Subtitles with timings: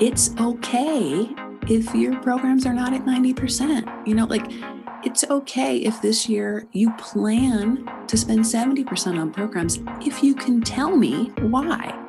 [0.00, 1.28] it's okay
[1.68, 4.06] if your programs are not at 90%.
[4.06, 4.44] You know, like
[5.04, 10.60] it's okay if this year you plan to spend 70% on programs if you can
[10.62, 12.00] tell me why.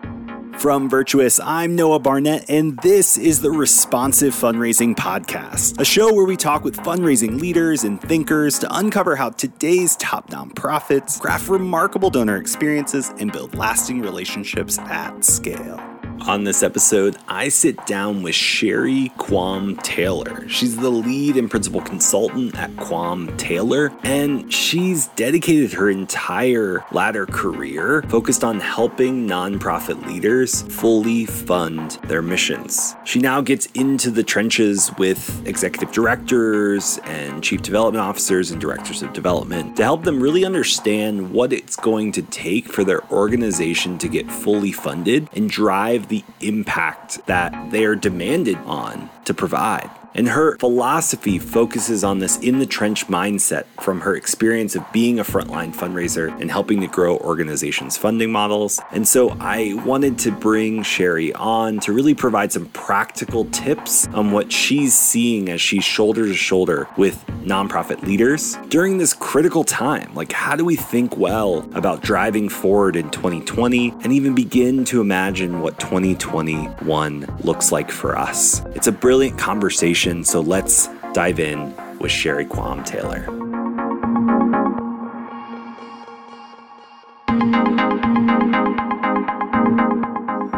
[0.57, 6.25] From Virtuous, I'm Noah Barnett, and this is the Responsive Fundraising Podcast, a show where
[6.25, 12.09] we talk with fundraising leaders and thinkers to uncover how today's top nonprofits craft remarkable
[12.09, 15.94] donor experiences and build lasting relationships at scale.
[16.27, 20.49] On this episode, I sit down with Sherry Quam Taylor.
[20.49, 27.27] She's the lead and principal consultant at Quam Taylor, and she's dedicated her entire latter
[27.27, 32.95] career focused on helping nonprofit leaders fully fund their missions.
[33.03, 39.03] She now gets into the trenches with executive directors and chief development officers and directors
[39.03, 43.99] of development to help them really understand what it's going to take for their organization
[43.99, 49.89] to get fully funded and drive the the impact that they're demanded on to provide.
[50.15, 55.19] And her philosophy focuses on this in the trench mindset from her experience of being
[55.19, 58.79] a frontline fundraiser and helping to grow organizations' funding models.
[58.93, 64.31] And so I wanted to bring Sherry on to really provide some practical tips on
[64.31, 70.13] what she's seeing as she's shoulder to shoulder with nonprofit leaders during this critical time.
[70.15, 75.01] Like, how do we think well about driving forward in 2020 and even begin to
[75.01, 78.61] imagine what 2021 looks like for us?
[78.75, 83.25] It's a brilliant conversation so let's dive in with Sherry Quam Taylor.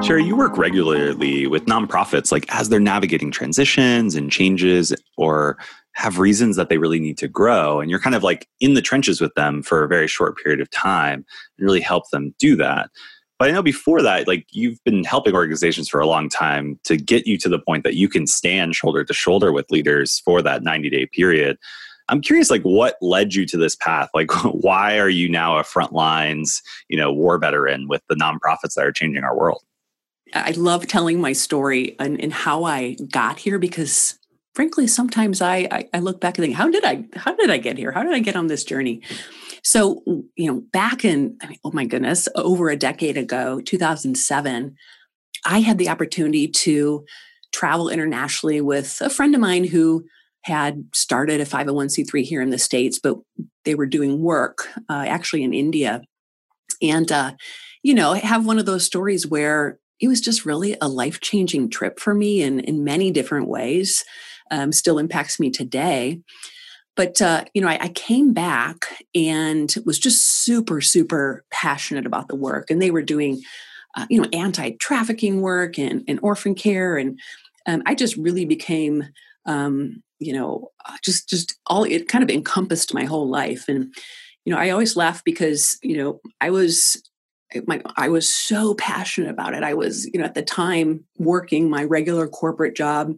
[0.03, 5.57] Sherry, you work regularly with nonprofits, like as they're navigating transitions and changes or
[5.93, 7.79] have reasons that they really need to grow.
[7.79, 10.59] And you're kind of like in the trenches with them for a very short period
[10.59, 11.25] of time
[11.57, 12.89] and really help them do that.
[13.39, 16.97] But I know before that, like you've been helping organizations for a long time to
[16.97, 20.41] get you to the point that you can stand shoulder to shoulder with leaders for
[20.41, 21.57] that 90 day period.
[22.09, 24.09] I'm curious, like, what led you to this path?
[24.13, 28.75] Like, why are you now a front lines, you know, war veteran with the nonprofits
[28.75, 29.63] that are changing our world?
[30.33, 34.17] I love telling my story and, and how I got here because,
[34.57, 37.59] frankly, sometimes I, I I look back and think, how did I how did I
[37.59, 37.91] get here?
[37.91, 39.03] How did I get on this journey?
[39.63, 40.01] So,
[40.35, 44.75] you know, back in, I mean, oh my goodness, over a decade ago, 2007,
[45.45, 47.05] I had the opportunity to
[47.53, 50.05] travel internationally with a friend of mine who
[50.41, 53.17] had started a 501c3 here in the States, but
[53.63, 56.01] they were doing work uh, actually in India.
[56.81, 57.33] And, uh,
[57.83, 61.69] you know, have one of those stories where it was just really a life changing
[61.69, 64.03] trip for me in, in many different ways,
[64.51, 66.21] um, still impacts me today.
[66.95, 72.27] But, uh, you know, I, I, came back and was just super, super passionate about
[72.27, 72.71] the work.
[72.71, 73.43] And they were doing,
[73.95, 76.97] uh, you know, anti trafficking work and, and orphan care.
[76.97, 77.19] And
[77.67, 79.03] um, I just really became,
[79.45, 83.65] um, you know, uh, just, just all, it kind of encompassed my whole life.
[83.67, 83.93] And,
[84.43, 86.99] you know, I always laugh because, you know, I was
[87.65, 89.63] my, I was so passionate about it.
[89.63, 93.13] I was, you know, at the time working my regular corporate job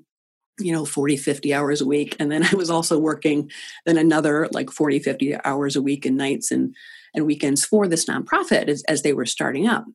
[0.59, 2.16] you know 40 50 hours a week.
[2.20, 3.50] And then i was also working
[3.86, 6.75] then another like 40 50 hours a week and nights and
[7.14, 9.86] and weekends for this nonprofit as, as they were starting up.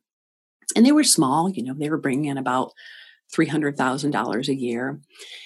[0.75, 2.73] And they were small you know they were bringing in about
[3.35, 4.99] $300000 a year.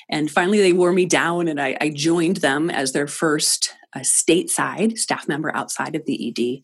[0.09, 4.00] And finally they wore me down and i, I joined them as their first uh,
[4.00, 6.63] stateside staff member outside of the ed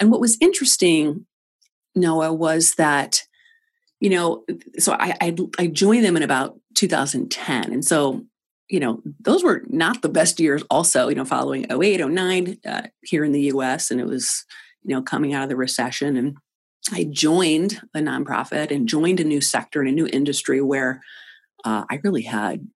[0.00, 1.26] and what was interesting
[1.94, 3.24] noah was that
[4.04, 4.44] you know
[4.78, 7.72] so I, I i joined them in about 2010.
[7.72, 8.24] And so,
[8.68, 12.82] you know, those were not the best years also, you know, following 08, 09 uh,
[13.02, 13.90] here in the US.
[13.90, 14.44] And it was,
[14.82, 16.16] you know, coming out of the recession.
[16.16, 16.36] And
[16.92, 21.00] I joined a nonprofit and joined a new sector and a new industry where
[21.64, 22.68] uh, I really had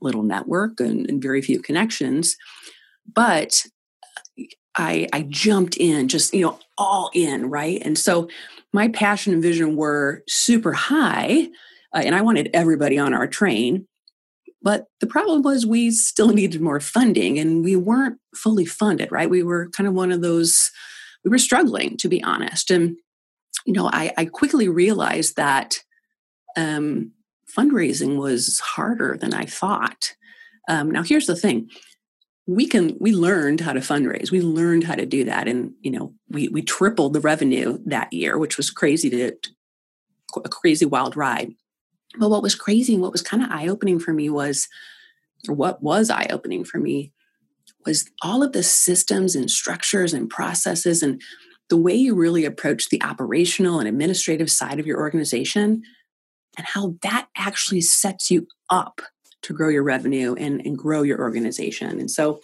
[0.00, 2.36] little network and, and very few connections.
[3.12, 3.66] But
[4.74, 7.80] I, I jumped in, just, you know, all in, right?
[7.84, 8.28] And so
[8.72, 11.48] my passion and vision were super high
[11.94, 13.86] uh, and I wanted everybody on our train.
[14.62, 19.28] But the problem was we still needed more funding and we weren't fully funded, right?
[19.28, 20.70] We were kind of one of those,
[21.24, 22.70] we were struggling, to be honest.
[22.70, 22.96] And,
[23.66, 25.78] you know, I, I quickly realized that
[26.56, 27.12] um,
[27.56, 30.14] fundraising was harder than I thought.
[30.68, 31.68] Um, now, here's the thing
[32.54, 34.30] we can we learned how to fundraise.
[34.30, 35.48] We learned how to do that.
[35.48, 39.32] And you know we we tripled the revenue that year which was crazy to
[40.36, 41.52] a crazy wild ride.
[42.18, 44.68] But what was crazy and what was kind of eye opening for me was,
[45.48, 47.12] or what was eye opening for me,
[47.86, 51.20] was all of the systems and structures and processes and
[51.68, 55.82] the way you really approach the operational and administrative side of your organization
[56.58, 59.00] and how that actually sets you up
[59.42, 62.00] to grow your revenue and, and grow your organization.
[62.00, 62.40] And so,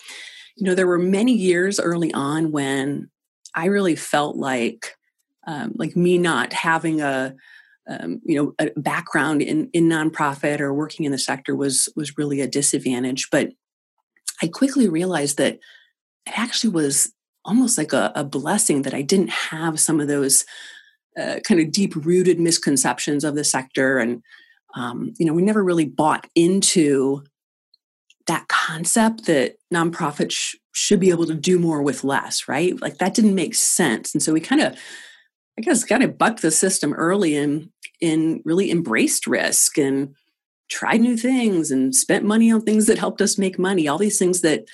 [0.56, 3.11] you know, there were many years early on when
[3.55, 4.95] I really felt like,
[5.47, 7.35] um, like me not having a,
[7.89, 12.19] um, you know, a background in in nonprofit or working in the sector was was
[12.19, 13.29] really a disadvantage.
[13.31, 13.53] But
[14.43, 15.55] I quickly realized that
[16.27, 17.12] it actually was
[17.44, 20.44] almost like a, a blessing that I didn't have some of those
[21.19, 24.23] uh, kind of deep rooted misconceptions of the sector and
[24.75, 27.23] um, you know we never really bought into
[28.26, 32.81] that concept that nonprofits sh- should be able to do more with less right?
[32.81, 34.15] Like that didn't make sense.
[34.15, 34.79] And so we kind of
[35.59, 37.69] i guess kind of bucked the system early and
[38.00, 40.15] and really embraced risk and
[40.69, 44.19] tried new things and spent money on things that helped us make money all these
[44.19, 44.67] things that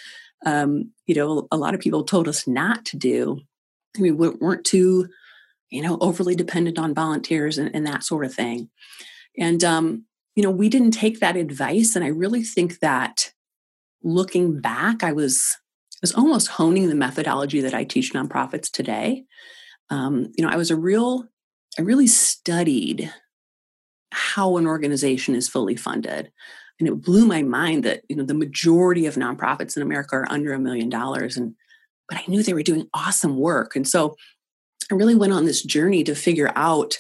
[0.45, 3.41] um, you know a lot of people told us not to do.
[3.99, 5.09] We weren't too
[5.71, 8.71] you know overly dependent on volunteers and, and that sort of thing
[9.39, 10.05] and, um,
[10.37, 11.95] you know, we didn't take that advice.
[11.95, 13.33] And I really think that
[14.03, 15.57] looking back, I was,
[15.97, 19.25] I was almost honing the methodology that I teach nonprofits today.
[19.91, 21.25] Um, you know, I was a real,
[21.79, 23.13] I really studied
[24.13, 26.31] how an organization is fully funded.
[26.79, 30.31] And it blew my mind that, you know, the majority of nonprofits in America are
[30.31, 31.37] under a million dollars.
[31.37, 31.55] And,
[32.09, 33.77] but I knew they were doing awesome work.
[33.77, 34.17] And so
[34.91, 36.99] I really went on this journey to figure out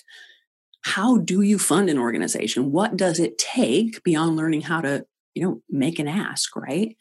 [0.84, 2.70] how do you fund an organization?
[2.70, 6.94] What does it take beyond learning how to, you know, make an ask, right?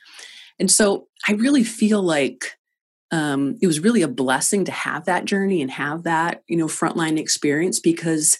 [0.57, 2.57] And so I really feel like
[3.11, 6.67] um, it was really a blessing to have that journey and have that, you know,
[6.67, 8.39] frontline experience because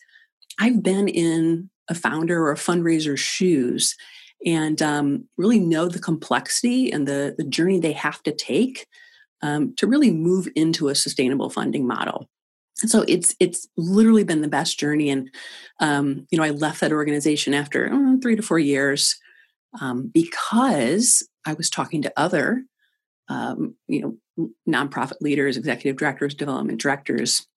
[0.59, 3.97] I've been in a founder or a fundraiser's shoes
[4.45, 8.87] and um, really know the complexity and the, the journey they have to take
[9.41, 12.29] um, to really move into a sustainable funding model
[12.75, 15.29] so it's it's literally been the best journey and
[15.79, 19.15] um, you know i left that organization after oh, three to four years
[19.79, 22.63] um, because i was talking to other
[23.29, 27.47] um, you know nonprofit leaders executive directors development directors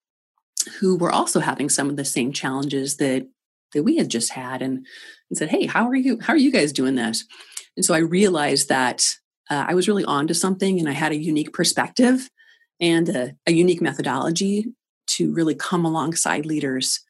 [0.79, 3.27] who were also having some of the same challenges that
[3.73, 4.85] that we had just had and,
[5.29, 7.25] and said hey how are you how are you guys doing this?
[7.75, 9.15] And so i realized that
[9.49, 12.29] uh, i was really on to something and i had a unique perspective
[12.79, 14.67] and a, a unique methodology
[15.07, 17.01] to really come alongside leaders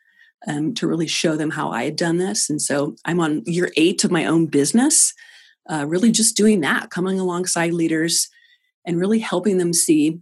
[0.48, 2.50] um, to really show them how I had done this.
[2.50, 5.14] And so I'm on year eight of my own business,
[5.70, 8.30] uh, really just doing that, coming alongside leaders
[8.86, 10.20] and really helping them see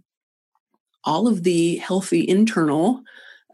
[1.04, 3.02] all of the healthy internal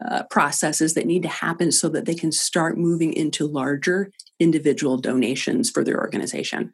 [0.03, 4.97] uh, processes that need to happen so that they can start moving into larger individual
[4.97, 6.73] donations for their organization.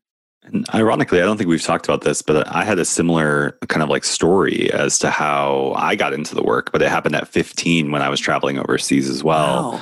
[0.52, 3.84] And ironically, I don't think we've talked about this, but I had a similar kind
[3.84, 7.28] of like story as to how I got into the work, but it happened at
[7.28, 9.74] 15 when I was traveling overseas as well.
[9.74, 9.82] Wow.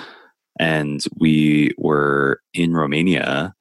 [0.59, 3.53] And we were in Romania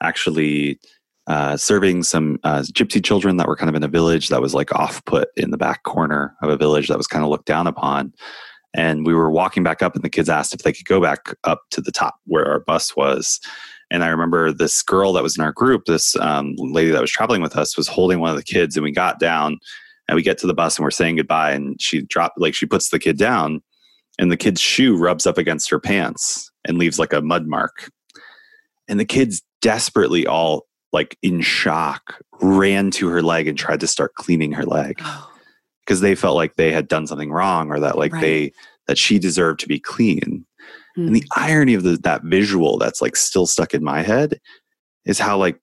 [0.00, 0.78] actually
[1.26, 4.54] uh, serving some uh, gypsy children that were kind of in a village that was
[4.54, 7.46] like off put in the back corner of a village that was kind of looked
[7.46, 8.12] down upon.
[8.74, 11.34] And we were walking back up, and the kids asked if they could go back
[11.44, 13.40] up to the top where our bus was.
[13.94, 17.12] And I remember this girl that was in our group, this um, lady that was
[17.12, 19.60] traveling with us, was holding one of the kids, and we got down
[20.08, 22.66] and we get to the bus and we're saying goodbye, and she dropped like she
[22.66, 23.62] puts the kid down,
[24.18, 27.88] and the kid's shoe rubs up against her pants and leaves like a mud mark,
[28.88, 33.86] and the kids desperately all like in shock ran to her leg and tried to
[33.86, 34.96] start cleaning her leg
[35.86, 36.02] because oh.
[36.02, 38.20] they felt like they had done something wrong or that like right.
[38.20, 38.52] they
[38.88, 40.44] that she deserved to be clean
[40.96, 41.06] Mm.
[41.06, 44.40] And the irony of the, that visual that's like still stuck in my head
[45.04, 45.60] is how like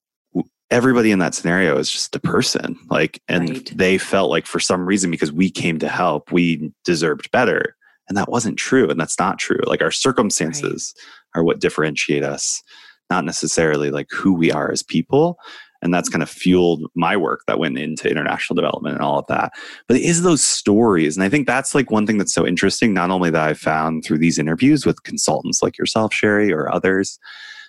[0.69, 3.71] everybody in that scenario is just a person like and right.
[3.75, 7.75] they felt like for some reason because we came to help we deserved better
[8.07, 10.93] and that wasn't true and that's not true like our circumstances
[11.35, 11.41] right.
[11.41, 12.63] are what differentiate us
[13.09, 15.37] not necessarily like who we are as people
[15.81, 19.27] and that's kind of fueled my work that went into international development and all of
[19.27, 19.53] that.
[19.87, 21.15] But it is those stories.
[21.17, 24.03] And i think that's like one thing that's so interesting not only that i've found
[24.03, 27.19] through these interviews with consultants like yourself sherry or others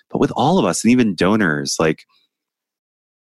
[0.09, 2.05] but with all of us and even donors like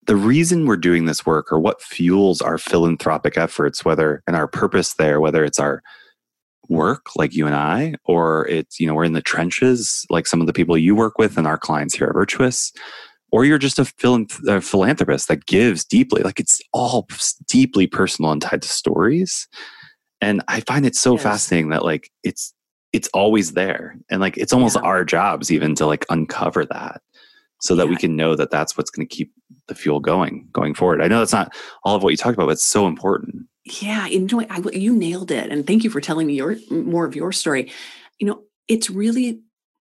[0.07, 4.49] the reason we're doing this work or what fuels our philanthropic efforts whether and our
[4.49, 5.83] purpose there whether it's our
[6.71, 10.41] work like you and I, or it's, you know, we're in the trenches like some
[10.41, 12.73] of the people you work with and our clients here at Virtuous,
[13.33, 16.23] or you're just a, philanthropist that gives deeply.
[16.23, 17.09] Like it's all
[17.47, 19.49] deeply personal and tied to stories.
[20.21, 21.23] And I find it so yes.
[21.23, 22.53] fascinating that like it's
[22.93, 24.83] it's always there, and like it's almost yeah.
[24.83, 27.01] our jobs even to like uncover that,
[27.61, 27.91] so that yeah.
[27.91, 29.33] we can know that that's what's going to keep
[29.69, 31.01] the fuel going going forward.
[31.01, 33.47] I know that's not all of what you talked about, but it's so important.
[33.81, 37.07] Yeah, you know, I, you nailed it, and thank you for telling me your more
[37.07, 37.71] of your story.
[38.19, 39.41] You know, it's really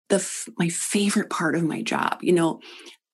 [0.08, 0.26] the
[0.58, 2.18] my favorite part of my job.
[2.22, 2.60] You know,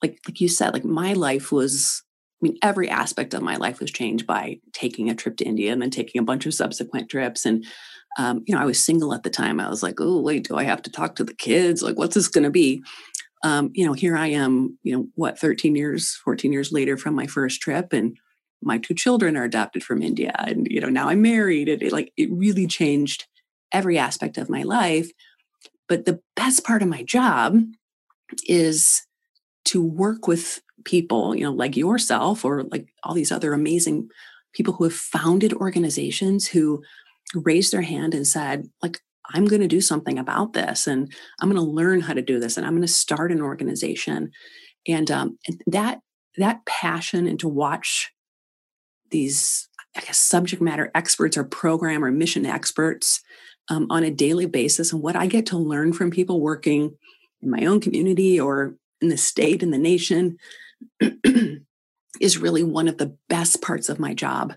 [0.03, 2.03] like like you said, like my life was.
[2.43, 5.75] I mean, every aspect of my life was changed by taking a trip to India
[5.75, 7.45] and then taking a bunch of subsequent trips.
[7.45, 7.67] And
[8.19, 9.61] um, you know, I was single at the time.
[9.61, 11.83] I was like, oh wait, do I have to talk to the kids?
[11.83, 12.83] Like, what's this going to be?
[13.45, 14.79] Um, you know, here I am.
[14.83, 18.17] You know, what, 13 years, 14 years later from my first trip, and
[18.63, 21.69] my two children are adopted from India, and you know, now I'm married.
[21.69, 23.27] And it, like, it really changed
[23.73, 25.11] every aspect of my life.
[25.89, 27.61] But the best part of my job
[28.47, 29.03] is
[29.67, 34.09] to work with people, you know, like yourself or like all these other amazing
[34.53, 36.83] people who have founded organizations who
[37.35, 39.01] raised their hand and said, like,
[39.33, 42.41] I'm going to do something about this and I'm going to learn how to do
[42.41, 44.33] this and I'm going to start an organization.
[44.89, 46.01] And, um, that
[46.37, 48.13] that passion and to watch
[49.11, 53.21] these I guess subject matter experts or program or mission experts
[53.69, 56.97] um, on a daily basis and what I get to learn from people working
[57.43, 60.39] in my own community or in the state and the nation
[62.21, 64.55] is really one of the best parts of my job.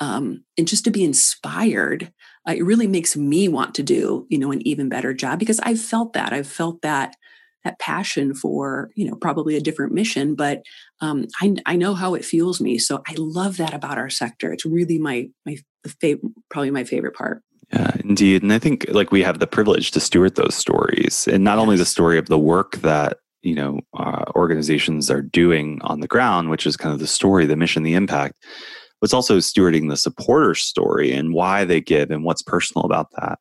[0.00, 2.12] Um, and just to be inspired,
[2.48, 5.60] uh, it really makes me want to do, you know, an even better job because
[5.60, 6.32] I've felt that.
[6.32, 7.16] I've felt that
[7.64, 10.62] that passion for, you know, probably a different mission, but
[11.00, 12.78] um, I, I know how it fuels me.
[12.78, 14.52] So I love that about our sector.
[14.52, 17.42] It's really my my fav- probably my favorite part.
[17.72, 18.42] Yeah, indeed.
[18.42, 21.62] And I think like we have the privilege to steward those stories and not yes.
[21.62, 26.08] only the story of the work that, you know, uh, organizations are doing on the
[26.08, 28.36] ground, which is kind of the story, the mission, the impact,
[29.00, 33.08] but it's also stewarding the supporter story and why they give and what's personal about
[33.12, 33.38] that.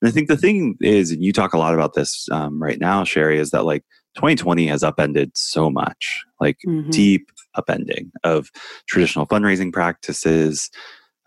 [0.00, 2.78] And I think the thing is, and you talk a lot about this um, right
[2.78, 3.82] now, Sherry, is that like
[4.16, 6.90] 2020 has upended so much, like mm-hmm.
[6.90, 8.50] deep upending of
[8.88, 10.70] traditional fundraising practices,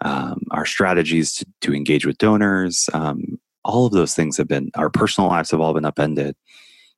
[0.01, 2.89] um, our strategies to, to, engage with donors.
[2.94, 6.36] Um, all of those things have been, our personal lives have all been upended.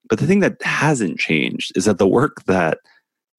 [0.09, 2.79] But the thing that hasn't changed is that the work that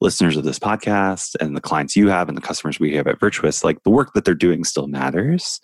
[0.01, 3.19] listeners of this podcast and the clients you have and the customers we have at
[3.19, 5.61] Virtuous, like the work that they're doing still matters.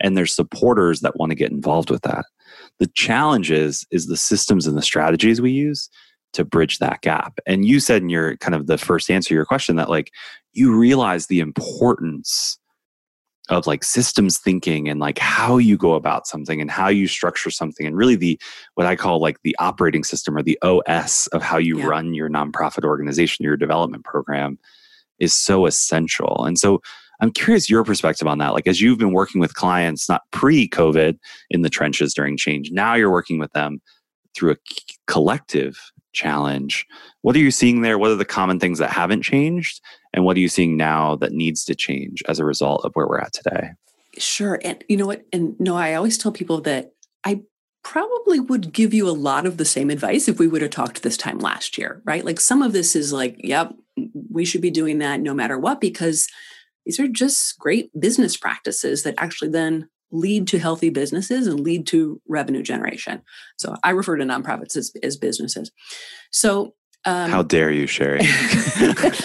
[0.00, 2.24] And there's supporters that want to get involved with that.
[2.78, 5.90] The challenge is, is the systems and the strategies we use
[6.32, 7.38] to bridge that gap.
[7.46, 10.10] And you said in your kind of the first answer to your question that like
[10.52, 12.58] you realize the importance
[13.50, 17.50] of like systems thinking and like how you go about something and how you structure
[17.50, 18.40] something and really the
[18.74, 21.86] what i call like the operating system or the os of how you yeah.
[21.86, 24.58] run your nonprofit organization your development program
[25.18, 26.80] is so essential and so
[27.20, 31.18] i'm curious your perspective on that like as you've been working with clients not pre-covid
[31.50, 33.78] in the trenches during change now you're working with them
[34.34, 34.56] through a
[35.06, 36.86] collective challenge.
[37.20, 37.98] What are you seeing there?
[37.98, 39.82] What are the common things that haven't changed?
[40.14, 43.06] And what are you seeing now that needs to change as a result of where
[43.06, 43.72] we're at today?
[44.16, 44.60] Sure.
[44.64, 45.24] And you know what?
[45.32, 46.92] And no, I always tell people that
[47.24, 47.42] I
[47.82, 51.02] probably would give you a lot of the same advice if we would have talked
[51.02, 52.24] this time last year, right?
[52.24, 53.74] Like some of this is like, yep,
[54.30, 56.28] we should be doing that no matter what, because
[56.86, 61.86] these are just great business practices that actually then lead to healthy businesses and lead
[61.88, 63.20] to revenue generation.
[63.58, 65.72] So I refer to nonprofits as, as businesses.
[66.30, 68.20] So um, How dare you, Sherry?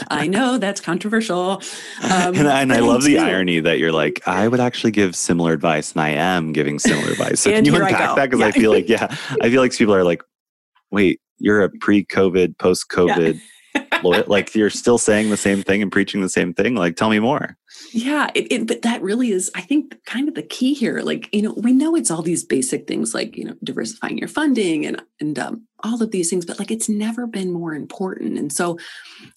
[0.09, 1.61] I know that's controversial.
[2.03, 5.15] Um, and, I, and I love the irony that you're like, I would actually give
[5.15, 7.41] similar advice, and I am giving similar advice.
[7.41, 8.29] So can you unpack that?
[8.29, 8.47] Because yeah.
[8.47, 10.21] I feel like, yeah, I feel like people are like,
[10.91, 13.39] wait, you're a pre-COVID, post-COVID yeah
[14.03, 17.19] like you're still saying the same thing and preaching the same thing like tell me
[17.19, 17.57] more.
[17.93, 21.29] Yeah it, it, but that really is i think kind of the key here like
[21.33, 24.85] you know we know it's all these basic things like you know diversifying your funding
[24.85, 28.51] and and um, all of these things but like it's never been more important and
[28.51, 28.77] so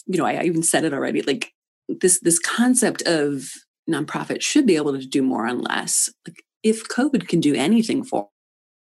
[0.06, 1.52] you know I, I even said it already like
[1.88, 3.44] this this concept of
[3.88, 8.04] nonprofit should be able to do more on less like if covid can do anything
[8.04, 8.28] for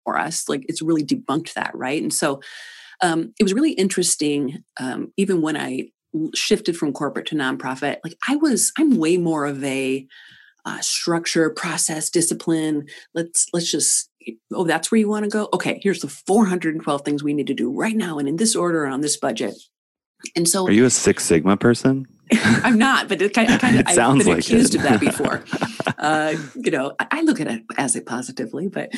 [0.05, 2.03] for us like it's really debunked that right?
[2.03, 2.41] And so
[3.03, 5.91] um, it was really interesting, um, even when I
[6.35, 7.99] shifted from corporate to nonprofit.
[8.05, 10.07] Like I was, I'm way more of a
[10.65, 12.87] uh, structure, process, discipline.
[13.15, 14.09] Let's let's just.
[14.53, 15.49] Oh, that's where you want to go.
[15.55, 18.87] Okay, here's the 412 things we need to do right now, and in this order
[18.87, 19.55] on this budget.
[20.37, 22.07] And so, are you a Six Sigma person?
[22.33, 24.79] I'm not, but it kind of, kind of I've been like accused it.
[24.79, 25.43] of that before.
[25.99, 28.93] uh, you know, I, I, look at it as it positively, but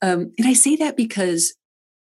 [0.00, 1.54] um, and I say that because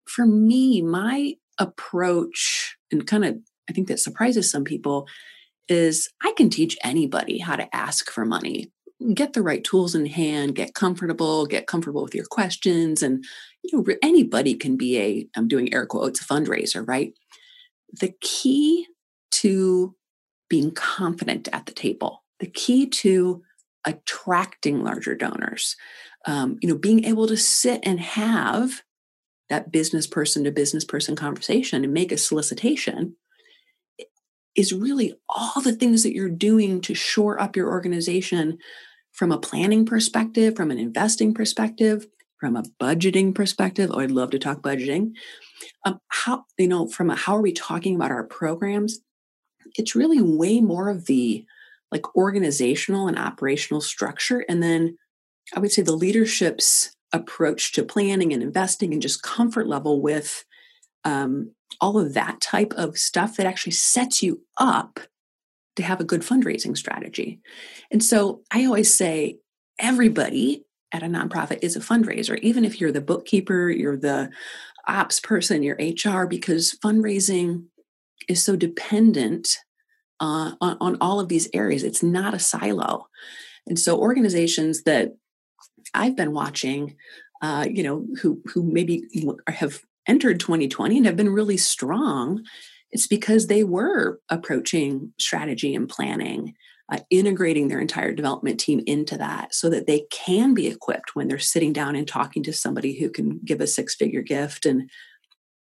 [0.07, 5.09] for me, my approach and kind of I think that surprises some people
[5.69, 8.71] is I can teach anybody how to ask for money.
[9.15, 13.03] Get the right tools in hand, get comfortable, get comfortable with your questions.
[13.03, 13.25] And
[13.63, 17.13] you know, anybody can be a, I'm doing air quotes, fundraiser, right?
[18.01, 18.87] The key
[19.33, 19.95] to
[20.49, 23.43] being confident at the table, the key to
[23.85, 25.77] attracting larger donors,
[26.27, 28.83] um, you know, being able to sit and have
[29.51, 33.17] that business person to business person conversation and make a solicitation
[34.55, 38.59] is really all the things that you're doing to shore up your organization
[39.13, 42.07] from a planning perspective, from an investing perspective,
[42.39, 43.91] from a budgeting perspective.
[43.93, 45.13] Oh, I'd love to talk budgeting.
[45.85, 49.01] Um, how, you know, from a how are we talking about our programs?
[49.77, 51.45] It's really way more of the
[51.91, 54.45] like organizational and operational structure.
[54.49, 54.99] And then
[55.55, 60.45] I would say the leadership's approach to planning and investing and just comfort level with
[61.05, 65.01] um, all of that type of stuff that actually sets you up
[65.77, 67.41] to have a good fundraising strategy.
[67.91, 69.39] And so I always say
[69.79, 74.31] everybody at a nonprofit is a fundraiser, even if you're the bookkeeper, you're the
[74.87, 77.65] ops person, you're HR, because fundraising
[78.29, 79.59] is so dependent
[80.21, 81.83] uh, on, on all of these areas.
[81.83, 83.09] It's not a silo.
[83.67, 85.17] And so organizations that
[85.95, 86.97] I've been watching,
[87.41, 89.05] uh, you know, who who maybe
[89.49, 92.45] have entered 2020 and have been really strong,
[92.91, 96.55] it's because they were approaching strategy and planning,
[96.93, 101.29] uh, integrating their entire development team into that so that they can be equipped when
[101.29, 104.67] they're sitting down and talking to somebody who can give a six figure gift.
[104.67, 104.91] And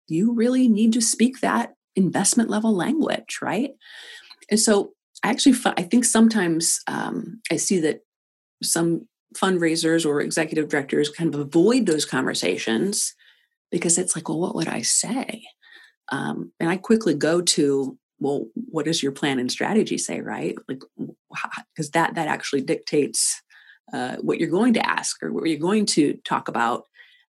[0.06, 3.70] you really need to speak that investment level language, right?
[4.50, 8.00] And so I actually, I think sometimes um, I see that
[8.62, 13.14] some fundraisers or executive directors kind of avoid those conversations
[13.70, 15.44] because it's like, well, what would I say?
[16.10, 20.54] Um, and I quickly go to, well, what does your plan and strategy say, right?
[20.68, 20.82] Like,
[21.74, 23.42] because that that actually dictates
[23.92, 26.84] uh, what you're going to ask or what you're going to talk about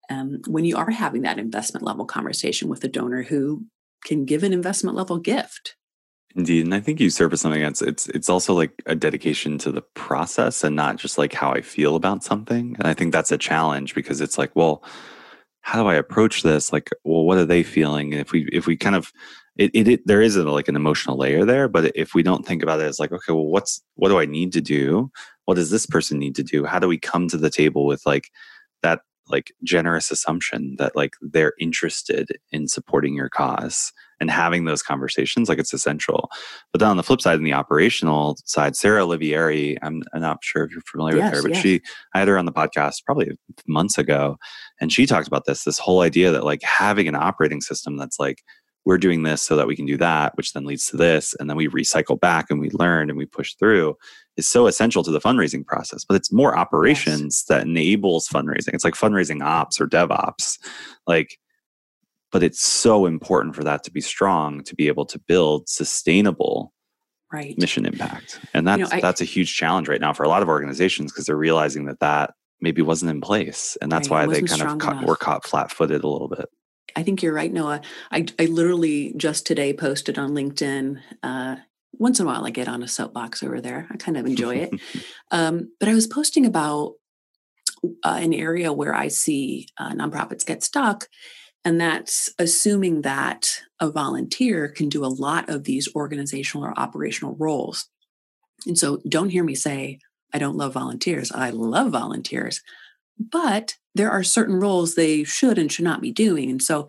[0.10, 3.66] um, when you are having that investment level conversation with a donor who
[4.04, 5.76] can give an investment level gift.
[6.36, 9.72] Indeed, and I think you surface something that's it's it's also like a dedication to
[9.72, 12.76] the process and not just like how I feel about something.
[12.78, 14.84] And I think that's a challenge because it's like, well,
[15.62, 16.74] how do I approach this?
[16.74, 18.14] Like, well, what are they feeling?
[18.14, 19.14] And if we if we kind of
[19.56, 22.46] it, it, it there is a, like an emotional layer there, but if we don't
[22.46, 25.10] think about it as like, okay, well, what's what do I need to do?
[25.46, 26.66] What does this person need to do?
[26.66, 28.30] How do we come to the table with like
[28.84, 34.82] that like generous assumption that like they're interested in supporting your cause and having those
[34.82, 36.30] conversations like it's essential
[36.72, 40.38] but then on the flip side in the operational side sarah olivieri i'm, I'm not
[40.42, 41.64] sure if you're familiar yes, with her but yes.
[41.64, 41.82] she
[42.14, 43.32] i had her on the podcast probably
[43.68, 44.38] months ago
[44.80, 48.20] and she talked about this this whole idea that like having an operating system that's
[48.20, 48.42] like
[48.86, 51.36] we're doing this so that we can do that, which then leads to this.
[51.40, 53.96] And then we recycle back and we learn and we push through
[54.38, 56.06] is so essential to the fundraising process.
[56.06, 57.46] But it's more operations yes.
[57.46, 58.74] that enables fundraising.
[58.74, 60.60] It's like fundraising ops or DevOps.
[61.08, 61.40] Like,
[62.36, 66.74] but it's so important for that to be strong to be able to build sustainable
[67.32, 67.58] right.
[67.58, 68.42] mission impact.
[68.54, 70.50] And that's you know, I, that's a huge challenge right now for a lot of
[70.50, 73.78] organizations because they're realizing that that maybe wasn't in place.
[73.82, 76.50] And that's right, why they kind of caught, were caught flat footed a little bit.
[76.94, 77.80] I think you're right, Noah.
[78.12, 81.00] I, I literally just today posted on LinkedIn.
[81.24, 81.56] Uh,
[81.94, 83.88] once in a while, I get on a soapbox over there.
[83.90, 84.74] I kind of enjoy it.
[85.32, 86.96] um, but I was posting about
[88.04, 91.08] uh, an area where I see uh, nonprofits get stuck,
[91.66, 97.36] and that's assuming that a volunteer can do a lot of these organizational or operational
[97.38, 97.90] roles.
[98.68, 100.00] And so don't hear me say,
[100.32, 101.32] I don't love volunteers.
[101.32, 102.62] I love volunteers.
[103.18, 106.52] But there are certain roles they should and should not be doing.
[106.52, 106.88] And so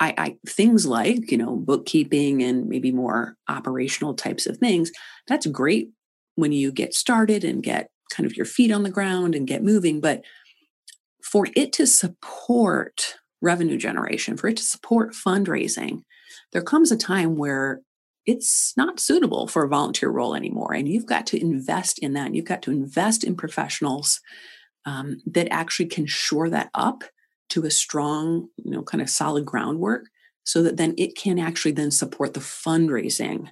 [0.00, 4.90] I, I, things like, you know, bookkeeping and maybe more operational types of things,
[5.28, 5.90] that's great
[6.36, 9.62] when you get started and get kind of your feet on the ground and get
[9.62, 10.00] moving.
[10.00, 10.24] But
[11.22, 16.02] for it to support revenue generation, for it to support fundraising,
[16.52, 17.80] there comes a time where
[18.24, 20.72] it's not suitable for a volunteer role anymore.
[20.72, 22.34] And you've got to invest in that.
[22.34, 24.20] You've got to invest in professionals
[24.84, 27.02] um, that actually can shore that up
[27.50, 30.06] to a strong, you know, kind of solid groundwork
[30.44, 33.48] so that then it can actually then support the fundraising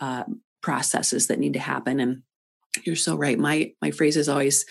[0.00, 0.24] uh,
[0.62, 2.00] processes that need to happen.
[2.00, 2.22] And
[2.84, 3.38] you're so right.
[3.38, 4.64] My my phrase is always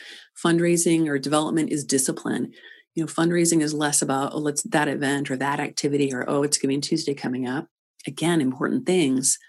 [0.43, 2.53] fundraising or development is discipline.
[2.99, 6.43] You know, fundraising is less about oh, let's that event or that activity or oh,
[6.43, 7.67] it's Giving Tuesday coming up.
[8.05, 9.39] Again, important things,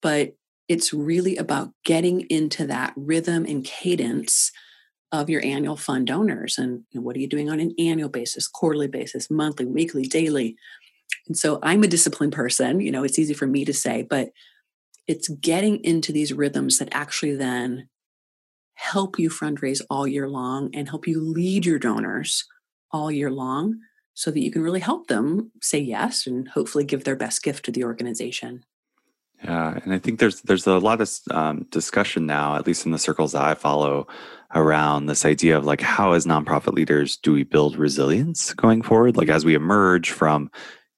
[0.00, 0.36] but
[0.68, 4.52] it's really about getting into that rhythm and cadence
[5.10, 8.08] of your annual fund donors and you know, what are you doing on an annual
[8.08, 10.56] basis quarterly basis monthly weekly daily
[11.28, 14.30] and so i'm a disciplined person you know it's easy for me to say but
[15.06, 17.88] it's getting into these rhythms that actually then
[18.74, 22.44] help you fundraise all year long and help you lead your donors
[22.94, 23.80] all year long
[24.14, 27.64] so that you can really help them say yes and hopefully give their best gift
[27.64, 28.64] to the organization.
[29.42, 32.92] Yeah, and I think there's there's a lot of um, discussion now, at least in
[32.92, 34.06] the circles that I follow,
[34.54, 39.16] around this idea of like how as nonprofit leaders do we build resilience going forward,
[39.16, 40.50] like as we emerge from,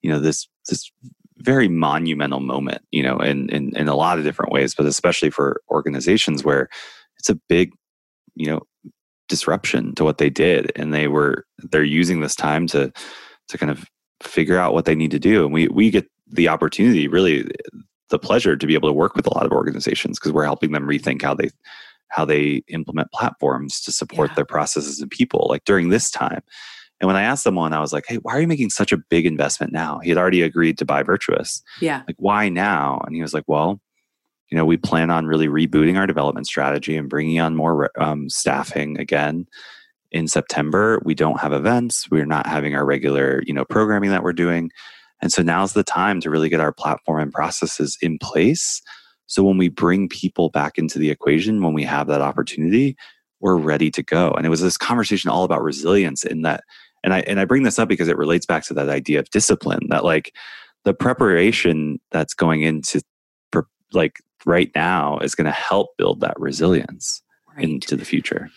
[0.02, 0.92] you know, this this
[1.38, 5.30] very monumental moment, you know, in in in a lot of different ways, but especially
[5.30, 6.68] for organizations where
[7.18, 7.72] it's a big,
[8.37, 8.61] you know,
[9.28, 12.92] disruption to what they did, and they were they're using this time to
[13.48, 13.86] to kind of
[14.22, 17.48] figure out what they need to do, and we we get the opportunity really
[18.10, 20.72] the pleasure to be able to work with a lot of organizations because we're helping
[20.72, 21.50] them rethink how they
[22.08, 24.36] how they implement platforms to support yeah.
[24.36, 26.40] their processes and people like during this time.
[27.00, 28.96] And when i asked someone i was like hey why are you making such a
[28.96, 29.98] big investment now?
[29.98, 31.62] He had already agreed to buy virtuous.
[31.80, 32.02] Yeah.
[32.06, 33.02] Like why now?
[33.06, 33.80] And he was like well
[34.50, 38.28] you know we plan on really rebooting our development strategy and bringing on more um,
[38.28, 39.46] staffing again
[40.12, 44.22] in september we don't have events we're not having our regular you know programming that
[44.22, 44.70] we're doing
[45.22, 48.82] and so now's the time to really get our platform and processes in place.
[49.26, 52.96] So when we bring people back into the equation, when we have that opportunity,
[53.40, 54.30] we're ready to go.
[54.30, 56.64] And it was this conversation all about resilience in that.
[57.02, 59.30] And I and I bring this up because it relates back to that idea of
[59.30, 60.35] discipline that like
[60.85, 63.02] the preparation that's going into
[63.92, 67.22] like right now is going to help build that resilience
[67.54, 67.64] right.
[67.64, 68.48] into the future.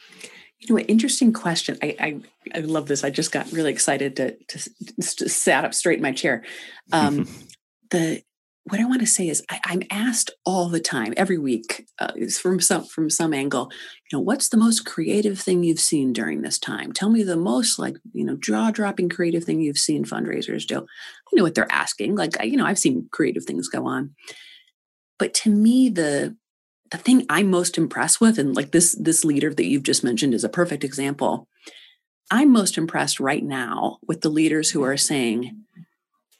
[0.60, 1.78] You know, interesting question.
[1.82, 2.20] I, I,
[2.56, 3.04] I love this.
[3.04, 4.70] I just got really excited to to,
[5.16, 6.44] to sat up straight in my chair.
[6.92, 7.28] Um,
[7.92, 8.22] the
[8.66, 12.12] what I want to say is I, am asked all the time, every week, uh,
[12.40, 13.72] from some from some angle.
[14.12, 16.92] You know, what's the most creative thing you've seen during this time?
[16.92, 20.80] Tell me the most like you know jaw dropping creative thing you've seen fundraisers do.
[20.80, 22.16] I know what they're asking.
[22.16, 24.14] Like you know, I've seen creative things go on,
[25.20, 26.36] but to me, the
[26.92, 30.34] the thing I'm most impressed with, and like this this leader that you've just mentioned
[30.34, 31.48] is a perfect example.
[32.32, 35.66] I'm most impressed right now with the leaders who are saying,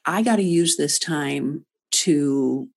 [0.06, 2.70] I got to use this time to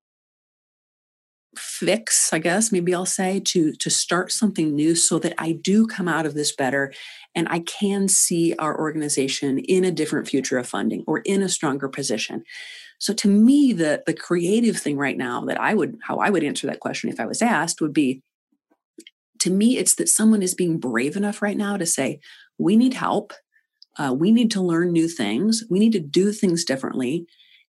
[1.56, 5.86] fix i guess maybe i'll say to to start something new so that i do
[5.86, 6.92] come out of this better
[7.34, 11.48] and i can see our organization in a different future of funding or in a
[11.50, 12.42] stronger position
[13.02, 16.44] so to me, the the creative thing right now that I would how I would
[16.44, 18.22] answer that question if I was asked would be
[19.40, 22.20] to me, it's that someone is being brave enough right now to say,
[22.58, 23.32] we need help.
[23.98, 25.64] Uh, we need to learn new things.
[25.68, 27.26] We need to do things differently.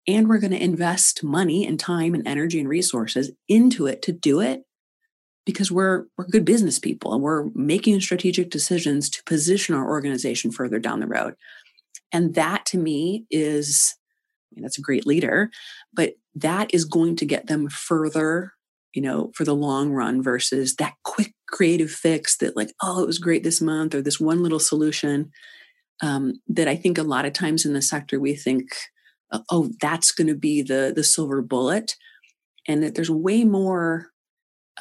[0.05, 4.11] And we're going to invest money and time and energy and resources into it to
[4.11, 4.63] do it
[5.45, 10.51] because we're we're good business people and we're making strategic decisions to position our organization
[10.51, 11.35] further down the road.
[12.11, 13.95] And that to me is
[14.51, 15.49] I mean, that's a great leader,
[15.93, 18.53] but that is going to get them further,
[18.93, 23.07] you know, for the long run versus that quick creative fix that, like, oh, it
[23.07, 25.31] was great this month or this one little solution.
[26.03, 28.69] Um, that I think a lot of times in the sector we think,
[29.51, 31.95] oh, that's going to be the the silver bullet,
[32.67, 34.07] and that there's way more,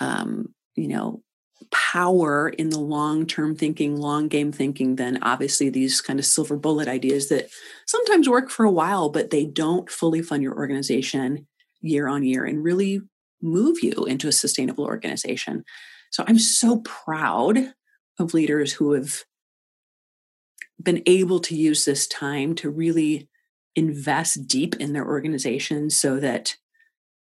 [0.00, 1.22] um, you know,
[1.70, 6.56] power in the long term thinking, long game thinking than obviously these kind of silver
[6.56, 7.48] bullet ideas that
[7.86, 11.46] sometimes work for a while, but they don't fully fund your organization
[11.80, 13.00] year on year and really
[13.42, 15.64] move you into a sustainable organization.
[16.10, 17.72] So I'm so proud
[18.18, 19.24] of leaders who have
[20.82, 23.28] been able to use this time to really
[23.76, 26.56] invest deep in their organization so that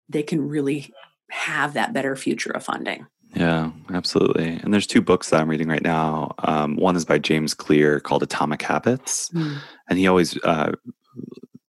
[0.09, 0.93] they can really
[1.31, 3.07] have that better future of funding.
[3.35, 4.59] Yeah, absolutely.
[4.63, 6.35] And there's two books that I'm reading right now.
[6.39, 9.59] Um, one is by James Clear called Atomic Habits, mm.
[9.89, 10.73] and he always uh,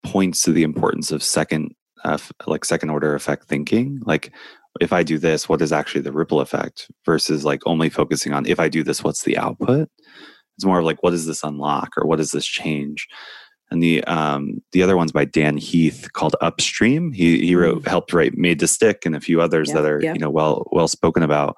[0.04, 4.02] points to the importance of second, uh, like second order effect thinking.
[4.06, 4.34] Like,
[4.80, 8.46] if I do this, what is actually the ripple effect versus like only focusing on
[8.46, 9.90] if I do this, what's the output?
[10.58, 13.08] It's more of like what does this unlock or what does this change?
[13.72, 17.14] And the um, the other one's by Dan Heath called Upstream.
[17.14, 17.88] He he wrote mm.
[17.88, 20.14] helped write Made to Stick and a few others yeah, that are yeah.
[20.14, 21.56] you know well well spoken about.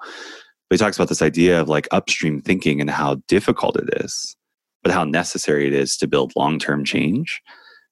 [0.70, 4.36] But he talks about this idea of like upstream thinking and how difficult it is,
[4.82, 7.42] but how necessary it is to build long term change.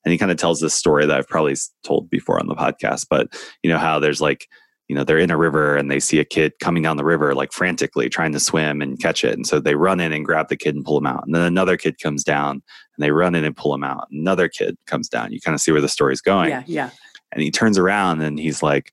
[0.05, 1.55] And he kind of tells this story that I've probably
[1.85, 3.29] told before on the podcast, but
[3.63, 4.49] you know how there's like
[4.89, 7.35] you know they're in a river and they see a kid coming down the river
[7.35, 9.35] like frantically trying to swim and catch it.
[9.35, 11.25] And so they run in and grab the kid and pull him out.
[11.25, 12.63] And then another kid comes down
[12.97, 14.09] and they run in and pull him out.
[14.11, 15.33] Another kid comes down.
[15.33, 16.51] You kind of see where the story's going.
[16.51, 16.91] Yeah yeah.
[17.33, 18.93] And he turns around and he's like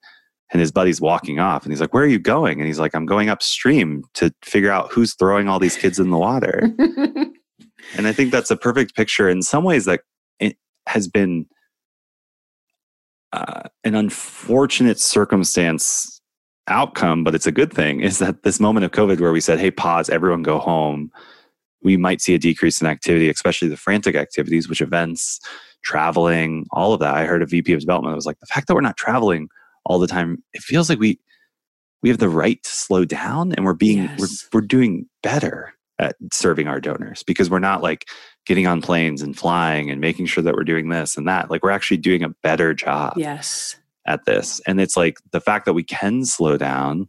[0.51, 2.59] and his buddy's walking off and he's like where are you going?
[2.59, 6.09] And he's like i'm going upstream to figure out who's throwing all these kids in
[6.09, 6.69] the water.
[7.97, 10.01] And i think that's a perfect picture in some ways that
[10.39, 11.45] it has been
[13.33, 16.21] uh, an unfortunate circumstance
[16.67, 19.59] outcome, but it's a good thing, is that this moment of COVID where we said,
[19.59, 21.11] hey, pause, everyone go home,
[21.81, 25.39] we might see a decrease in activity, especially the frantic activities, which events,
[25.83, 27.15] traveling, all of that.
[27.15, 29.49] I heard a VP of development was like, the fact that we're not traveling
[29.85, 31.19] all the time, it feels like we
[32.01, 34.19] we have the right to slow down and we're being yes.
[34.53, 38.07] we're, we're doing better at serving our donors because we're not like
[38.49, 41.61] getting on planes and flying and making sure that we're doing this and that like
[41.61, 43.75] we're actually doing a better job yes.
[44.07, 44.59] at this.
[44.65, 47.07] And it's like the fact that we can slow down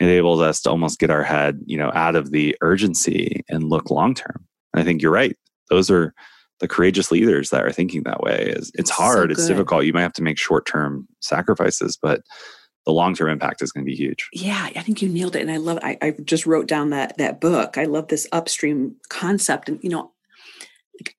[0.00, 3.90] enables us to almost get our head you know out of the urgency and look
[3.90, 5.36] long term and i think you're right.
[5.68, 6.14] Those are
[6.58, 8.54] the courageous leaders that are thinking that way.
[8.56, 9.28] Is it's hard.
[9.28, 9.84] So it's difficult.
[9.84, 12.22] You might have to make short term sacrifices but
[12.86, 14.30] the long term impact is going to be huge.
[14.32, 15.78] Yeah, I think you nailed it, and I love.
[15.82, 17.76] I, I just wrote down that that book.
[17.76, 20.12] I love this upstream concept, and you know,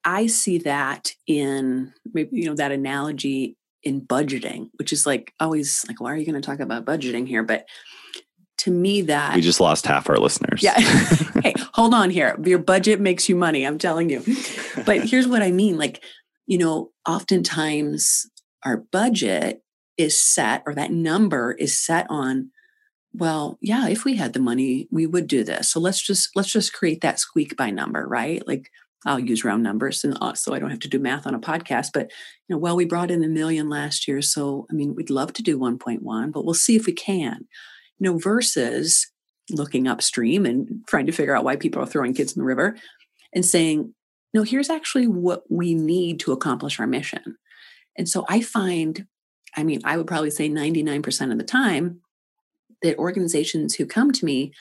[0.04, 5.84] I see that in maybe you know that analogy in budgeting, which is like always
[5.88, 7.44] like, why are you going to talk about budgeting here?
[7.44, 7.66] But
[8.60, 10.64] to me, that we just lost half our listeners.
[10.64, 10.80] Yeah.
[11.44, 12.40] hey, hold on here.
[12.46, 13.66] Your budget makes you money.
[13.66, 14.24] I'm telling you.
[14.86, 15.78] But here's what I mean.
[15.78, 16.04] Like,
[16.46, 18.30] you know, oftentimes
[18.64, 19.64] our budget
[19.98, 22.50] is set or that number is set on
[23.14, 26.52] well yeah if we had the money we would do this so let's just let's
[26.52, 28.72] just create that squeak by number right like
[29.06, 31.40] i'll use round numbers and uh, so i don't have to do math on a
[31.40, 32.12] podcast but
[32.48, 35.34] you know well we brought in a million last year so i mean we'd love
[35.34, 37.48] to do 1.1 but we'll see if we can.
[38.00, 39.12] You know versus
[39.50, 42.76] looking upstream and trying to figure out why people are throwing kids in the river
[43.34, 43.94] and saying
[44.34, 47.38] no here's actually what we need to accomplish our mission.
[47.98, 49.06] And so i find
[49.56, 52.02] I mean, I would probably say 99% of the time
[52.82, 54.52] that organizations who come to me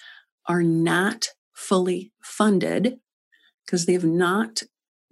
[0.46, 2.98] are not fully funded
[3.72, 4.62] because they have not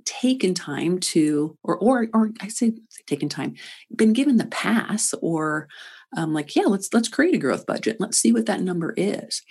[0.04, 2.74] taken time to or or or I say
[3.06, 3.54] taken time
[3.94, 5.68] been given the pass or
[6.16, 7.96] um, like yeah let's let's create a growth budget.
[7.98, 9.42] Let's see what that number is.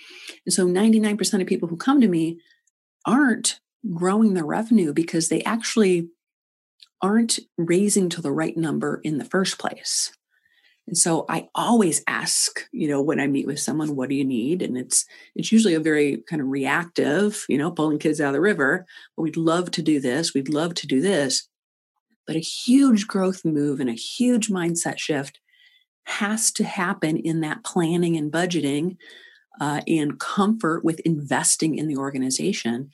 [0.46, 2.38] And so 99% of people who come to me
[3.04, 3.58] aren't
[3.92, 6.08] growing their revenue because they actually
[7.02, 10.12] aren't raising to the right number in the first place
[10.86, 14.24] and so I always ask, you know, when I meet with someone, what do you
[14.24, 14.60] need?
[14.60, 18.32] And it's it's usually a very kind of reactive, you know, pulling kids out of
[18.34, 18.86] the river.
[19.16, 20.34] But we'd love to do this.
[20.34, 21.48] We'd love to do this.
[22.26, 25.40] But a huge growth move and a huge mindset shift
[26.04, 28.96] has to happen in that planning and budgeting
[29.60, 32.90] uh, and comfort with investing in the organization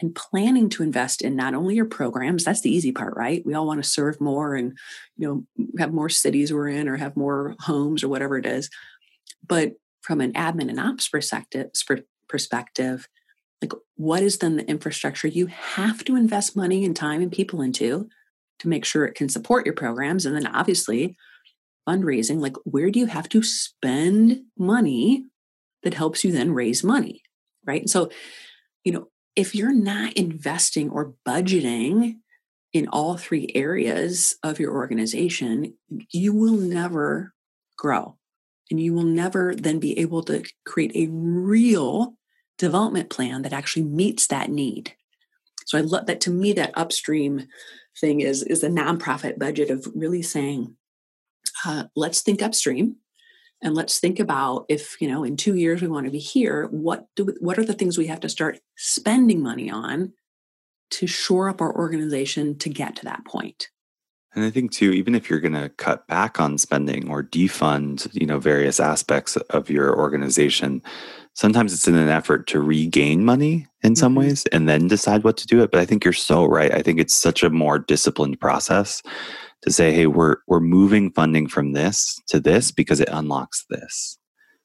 [0.00, 3.44] and planning to invest in not only your programs that's the easy part right?
[3.44, 4.76] We all want to serve more and
[5.16, 8.70] you know have more cities we're in or have more homes or whatever it is.
[9.46, 11.70] But from an admin and ops perspective
[12.28, 13.08] perspective
[13.62, 17.62] like what is then the infrastructure you have to invest money and time and people
[17.62, 18.08] into
[18.58, 20.26] to make sure it can support your programs?
[20.26, 21.16] And then obviously
[21.88, 25.24] fundraising like where do you have to spend money
[25.84, 27.22] that helps you then raise money
[27.64, 27.80] right?
[27.80, 28.10] And so
[28.84, 32.16] you know if you're not investing or budgeting
[32.72, 35.74] in all three areas of your organization,
[36.10, 37.34] you will never
[37.76, 38.16] grow.
[38.70, 42.14] And you will never then be able to create a real
[42.58, 44.94] development plan that actually meets that need.
[45.66, 47.46] So I love that to me, that upstream
[48.00, 50.76] thing is, is the nonprofit budget of really saying,
[51.64, 52.96] uh, let's think upstream
[53.62, 56.68] and let's think about if you know in two years we want to be here
[56.70, 60.12] what do we, what are the things we have to start spending money on
[60.90, 63.68] to shore up our organization to get to that point?
[64.34, 68.08] And i think too even if you're going to cut back on spending or defund
[68.12, 70.82] you know various aspects of your organization
[71.36, 74.28] sometimes it's in an effort to regain money in some mm-hmm.
[74.28, 75.70] ways and then decide what to do it.
[75.70, 76.72] But i think you're so right.
[76.72, 79.02] I think it's such a more disciplined process
[79.62, 84.18] to say, hey, we're we're moving funding from this to this because it unlocks this.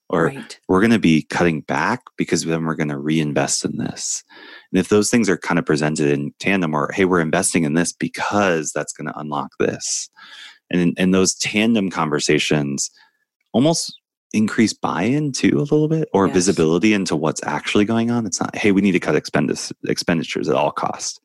[0.10, 0.60] Or right.
[0.68, 4.26] we're going to be cutting back because then we're going to reinvest in this.
[4.72, 7.76] And if those things are kind of presented in tandem, or hey, we're investing in
[7.76, 10.10] this because that's going to unlock this.
[10.70, 12.92] And and those tandem conversations
[13.54, 13.98] almost
[14.34, 16.34] increase buy-in too a little bit or yes.
[16.34, 20.56] visibility into what's actually going on it's not hey we need to cut expenditures at
[20.56, 21.20] all costs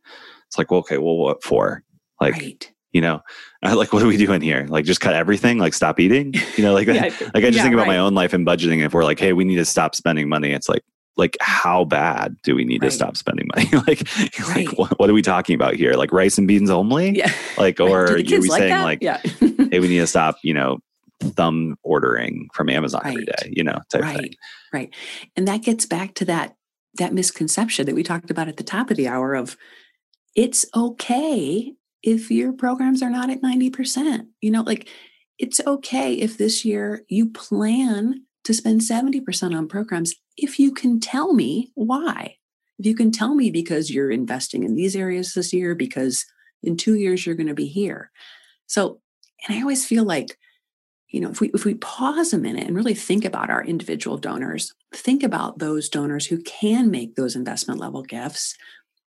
[0.48, 1.84] it's like well okay well what for
[2.20, 3.22] like right you know
[3.62, 4.66] like what are we doing here?
[4.68, 5.58] Like just cut everything?
[5.58, 6.34] Like stop eating?
[6.56, 7.96] You know like yeah, like i just yeah, think about right.
[7.96, 10.52] my own life and budgeting if we're like hey we need to stop spending money
[10.52, 10.82] it's like
[11.16, 12.90] like how bad do we need right.
[12.90, 13.68] to stop spending money?
[13.86, 14.02] Like
[14.48, 14.66] right.
[14.66, 15.94] like what, what, are we talking about here?
[15.94, 17.16] Like rice and beans only?
[17.16, 17.32] Yeah.
[17.56, 18.84] Like or are we like saying that?
[18.84, 19.20] like yeah.
[19.70, 20.78] Hey we need to stop you know
[21.20, 24.18] thumb ordering from amazon every day you know type right.
[24.18, 24.34] Thing.
[24.72, 24.94] right.
[25.36, 26.54] And that gets back to that
[26.98, 29.56] that misconception that we talked about at the top of the hour of
[30.34, 31.72] it's okay
[32.06, 34.28] if your programs are not at 90%.
[34.40, 34.88] You know, like
[35.38, 41.00] it's okay if this year you plan to spend 70% on programs if you can
[41.00, 42.36] tell me why.
[42.78, 46.24] If you can tell me because you're investing in these areas this year, because
[46.62, 48.10] in two years you're going to be here.
[48.66, 49.00] So,
[49.46, 50.38] and I always feel like,
[51.08, 54.18] you know, if we if we pause a minute and really think about our individual
[54.18, 58.54] donors, think about those donors who can make those investment level gifts.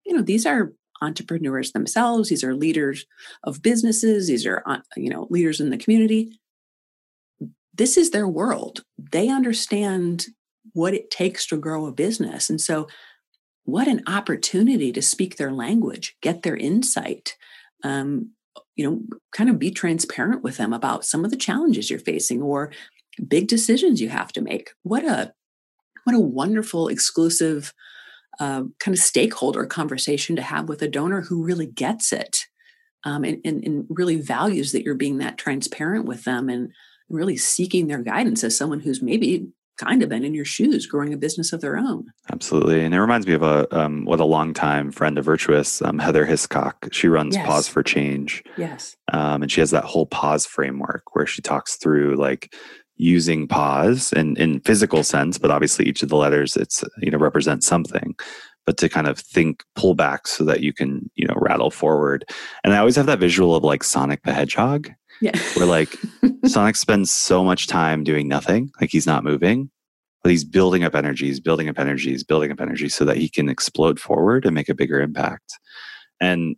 [0.06, 2.30] You know, these are entrepreneurs themselves.
[2.30, 3.06] These are leaders
[3.44, 4.28] of businesses.
[4.28, 6.40] These are uh, you know leaders in the community.
[7.74, 8.84] This is their world.
[9.12, 10.28] They understand
[10.74, 12.88] what it takes to grow a business, and so
[13.64, 17.36] what an opportunity to speak their language, get their insight.
[17.84, 18.32] Um,
[18.76, 22.42] you know, kind of be transparent with them about some of the challenges you're facing
[22.42, 22.72] or
[23.28, 24.72] big decisions you have to make.
[24.84, 25.34] What a
[26.04, 27.74] what a wonderful exclusive
[28.39, 32.45] uh, kind of stakeholder conversation to have with a donor who really gets it
[33.04, 36.71] um, and, and, and, really values that you're being that transparent with them and
[37.10, 39.47] really seeking their guidance as someone who's maybe
[39.78, 42.06] kind of been in your shoes growing a business of their own.
[42.32, 42.84] Absolutely.
[42.84, 46.26] And it reminds me of a um, what a longtime friend of Virtuous, um, Heather
[46.26, 46.88] Hiscock.
[46.91, 47.45] She runs yes.
[47.45, 48.43] Pause for Change.
[48.58, 48.97] Yes.
[49.13, 52.54] Um, and she has that whole pause framework where she talks through like
[52.98, 57.18] using pause in, in physical sense, but obviously each of the letters it's you know
[57.18, 58.16] represents something.
[58.66, 62.26] But to kind of think, pull back so that you can, you know, rattle forward.
[62.66, 65.38] And I always have that visual of like Sonic the Hedgehog yeah.
[65.56, 65.96] Where like
[66.46, 69.70] Sonic spends so much time doing nothing, like he's not moving,
[70.24, 73.50] but he's building up energies, building up energies, building up energy so that he can
[73.50, 75.54] explode forward and make a bigger impact.
[76.20, 76.56] And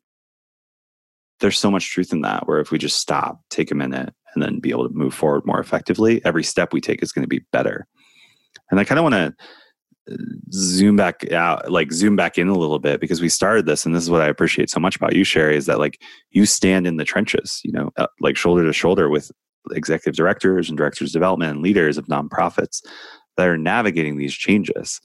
[1.39, 4.43] there's so much truth in that where if we just stop, take a minute, and
[4.43, 7.27] then be able to move forward more effectively, every step we take is going to
[7.27, 7.87] be better.
[8.71, 9.35] And I kind of want to
[10.51, 13.93] zoom back out like zoom back in a little bit because we started this and
[13.93, 16.87] this is what i appreciate so much about you sherry is that like you stand
[16.87, 19.31] in the trenches you know uh, like shoulder to shoulder with
[19.71, 22.81] executive directors and directors development and leaders of nonprofits
[23.37, 24.99] that are navigating these changes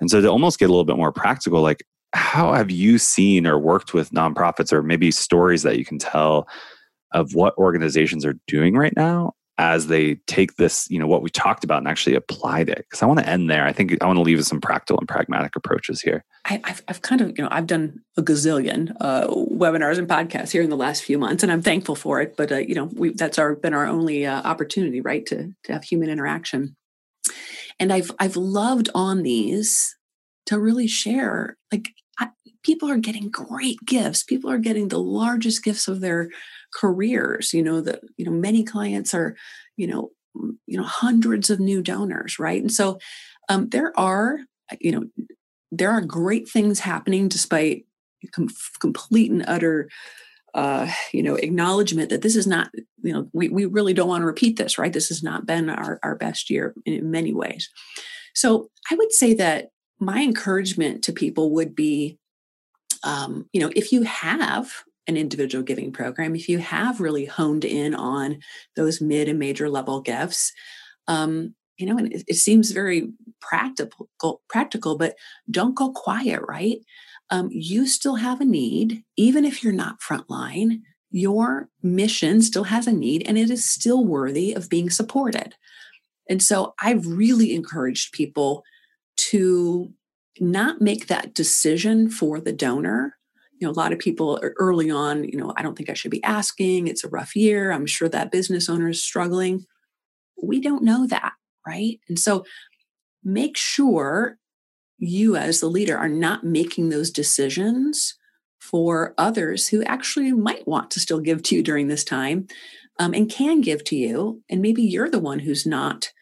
[0.00, 1.82] and so to almost get a little bit more practical like
[2.12, 6.46] how have you seen or worked with nonprofits or maybe stories that you can tell
[7.12, 11.30] of what organizations are doing right now as they take this, you know, what we
[11.30, 12.78] talked about and actually applied it.
[12.78, 13.64] Because I want to end there.
[13.64, 16.24] I think I want to leave with some practical and pragmatic approaches here.
[16.46, 20.50] I, have I've kind of, you know, I've done a gazillion uh, webinars and podcasts
[20.50, 22.36] here in the last few months, and I'm thankful for it.
[22.36, 25.72] But uh, you know, we that's our been our only uh, opportunity, right, to to
[25.72, 26.74] have human interaction.
[27.78, 29.96] And I've I've loved on these
[30.46, 31.56] to really share.
[31.70, 32.30] Like I,
[32.62, 34.22] people are getting great gifts.
[34.22, 36.30] People are getting the largest gifts of their
[36.74, 39.36] careers you know that you know many clients are
[39.76, 40.10] you know
[40.66, 42.60] you know hundreds of new donors right?
[42.60, 42.98] And so
[43.48, 44.40] um, there are
[44.80, 45.04] you know
[45.70, 47.84] there are great things happening despite
[48.32, 48.48] com-
[48.80, 49.88] complete and utter
[50.54, 52.70] uh, you know acknowledgement that this is not
[53.02, 54.92] you know we, we really don't want to repeat this right?
[54.92, 57.68] This has not been our, our best year in many ways.
[58.34, 59.68] So i would say that
[60.00, 62.18] my encouragement to people would be
[63.04, 64.72] um, you know if you have
[65.06, 68.38] an individual giving program, if you have really honed in on
[68.76, 70.52] those mid and major level gifts,
[71.08, 73.10] um, you know, and it, it, seems very
[73.40, 75.16] practical, practical, but
[75.50, 76.78] don't go quiet, right?
[77.30, 80.82] Um, you still have a need, even if you're not frontline.
[81.10, 85.54] Your mission still has a need, and it is still worthy of being supported.
[86.28, 88.62] And so, I've really encouraged people
[89.16, 89.92] to
[90.40, 93.16] not make that decision for the donor
[93.62, 96.10] you know a lot of people early on you know i don't think i should
[96.10, 96.88] be asking.
[96.88, 97.70] It's a rough year.
[97.70, 99.64] I'm sure that business owner is struggling.
[100.42, 101.32] We don't know that
[101.66, 102.00] right?
[102.08, 102.44] And so
[103.24, 104.38] make sure
[104.98, 108.16] you as the leader are not making those decisions
[108.60, 112.46] for others who actually might want to still give to you during this time
[112.98, 116.12] um, and can give to you and maybe you're the one who's not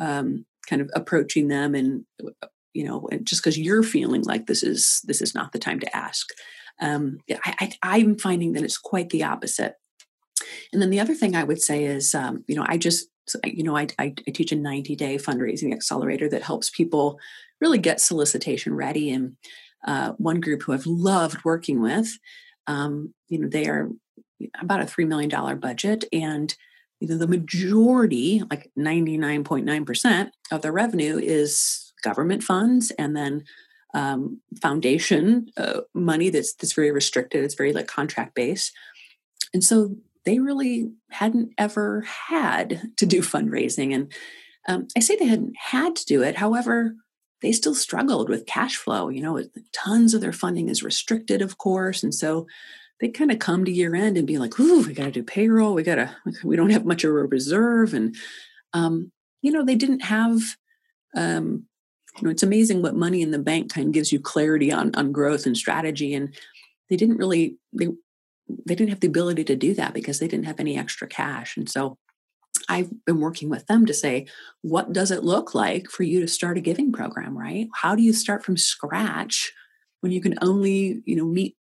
[0.00, 2.04] um, kind of approaching them and
[2.72, 5.96] you know just because you're feeling like this is this is not the time to
[5.96, 6.28] ask
[6.80, 9.74] um, I, I, am finding that it's quite the opposite.
[10.72, 13.08] And then the other thing I would say is, um, you know, I just,
[13.44, 17.18] you know, I, I, I teach a 90 day fundraising accelerator that helps people
[17.60, 19.10] really get solicitation ready.
[19.10, 19.36] And
[19.86, 22.18] uh, one group who I've loved working with,
[22.66, 23.90] um, you know, they are
[24.60, 26.54] about a $3 million budget and
[27.00, 33.44] you know, the majority, like 99.9% of their revenue is government funds and then
[33.94, 37.44] um, foundation uh, money that's that's very restricted.
[37.44, 38.72] It's very like contract based,
[39.52, 43.94] and so they really hadn't ever had to do fundraising.
[43.94, 44.12] And
[44.68, 46.36] um, I say they hadn't had to do it.
[46.36, 46.94] However,
[47.42, 49.08] they still struggled with cash flow.
[49.08, 52.46] You know, tons of their funding is restricted, of course, and so
[53.00, 55.22] they kind of come to year end and be like, "Ooh, we got to do
[55.22, 55.74] payroll.
[55.74, 56.14] We got to.
[56.44, 58.14] We don't have much of a reserve." And
[58.72, 59.10] um,
[59.42, 60.40] you know, they didn't have
[61.16, 61.66] um,
[62.20, 64.94] you know it's amazing what money in the bank kind of gives you clarity on
[64.94, 66.34] on growth and strategy and
[66.88, 67.88] they didn't really they
[68.66, 71.56] they didn't have the ability to do that because they didn't have any extra cash
[71.56, 71.96] and so
[72.68, 74.26] I've been working with them to say,
[74.62, 77.68] what does it look like for you to start a giving program, right?
[77.74, 79.52] How do you start from scratch
[80.00, 81.56] when you can only, you know, meet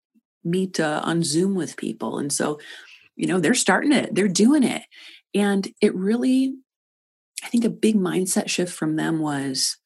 [0.44, 2.20] meet uh, on Zoom with people?
[2.20, 2.60] And so,
[3.16, 4.84] you know, they're starting it, they're doing it.
[5.34, 6.56] And it really,
[7.44, 9.78] I think a big mindset shift from them was,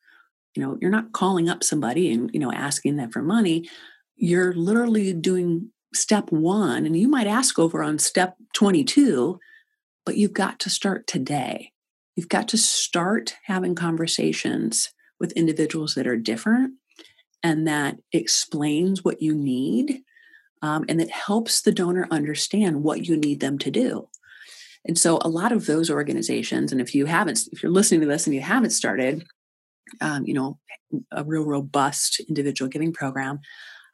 [0.55, 3.69] you know, you're not calling up somebody and, you know, asking them for money.
[4.15, 9.39] You're literally doing step one, and you might ask over on step 22,
[10.05, 11.71] but you've got to start today.
[12.15, 16.73] You've got to start having conversations with individuals that are different
[17.43, 20.01] and that explains what you need
[20.61, 24.07] um, and that helps the donor understand what you need them to do.
[24.85, 28.07] And so, a lot of those organizations, and if you haven't, if you're listening to
[28.07, 29.23] this and you haven't started,
[29.99, 30.59] um, you know,
[31.11, 33.39] a real robust individual giving program,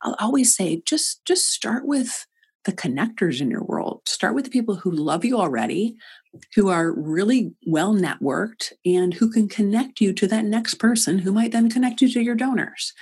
[0.02, 2.26] I'll always say just just start with
[2.66, 4.02] the connectors in your world.
[4.08, 5.96] Start with the people who love you already,
[6.54, 11.32] who are really well networked, and who can connect you to that next person who
[11.32, 12.94] might then connect you to your donors.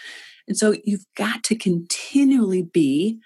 [0.47, 3.19] And so you've got to continually be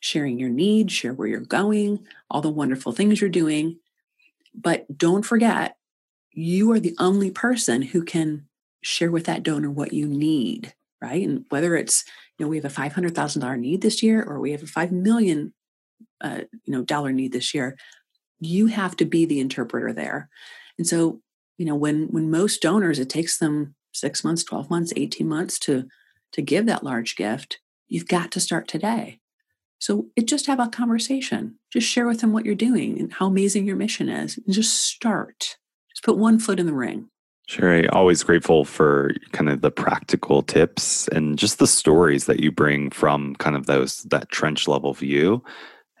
[0.00, 3.78] sharing your needs, share where you're going, all the wonderful things you're doing.
[4.54, 5.76] But don't forget,
[6.30, 8.46] you are the only person who can
[8.84, 11.26] share with that donor what you need, right?
[11.26, 12.04] And whether it's,
[12.38, 15.52] you know, we have a $500,000 need this year or we have a 5 million
[16.20, 17.76] uh, you know dollar need this year
[18.40, 20.28] you have to be the interpreter there.
[20.78, 21.20] And so
[21.58, 25.58] you know when when most donors it takes them six months 12 months 18 months
[25.60, 25.86] to
[26.32, 29.20] to give that large gift you've got to start today.
[29.78, 31.58] So it just have a conversation.
[31.70, 34.82] Just share with them what you're doing and how amazing your mission is and just
[34.82, 35.58] start.
[35.90, 37.10] Just put one foot in the ring
[37.46, 42.50] Sherry, always grateful for kind of the practical tips and just the stories that you
[42.50, 45.42] bring from kind of those that trench level view